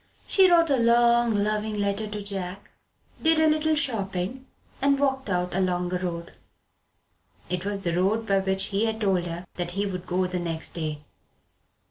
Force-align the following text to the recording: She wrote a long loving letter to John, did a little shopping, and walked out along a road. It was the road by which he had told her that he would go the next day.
She 0.25 0.49
wrote 0.49 0.71
a 0.71 0.77
long 0.77 1.31
loving 1.31 1.77
letter 1.77 2.07
to 2.07 2.23
John, 2.23 2.57
did 3.21 3.37
a 3.37 3.45
little 3.45 3.75
shopping, 3.75 4.47
and 4.81 4.99
walked 4.99 5.29
out 5.29 5.53
along 5.55 5.93
a 5.93 5.99
road. 5.99 6.33
It 7.51 7.65
was 7.67 7.83
the 7.83 7.93
road 7.95 8.25
by 8.25 8.39
which 8.39 8.63
he 8.69 8.85
had 8.85 8.99
told 8.99 9.27
her 9.27 9.45
that 9.57 9.69
he 9.77 9.85
would 9.85 10.07
go 10.07 10.25
the 10.25 10.39
next 10.39 10.71
day. 10.71 11.03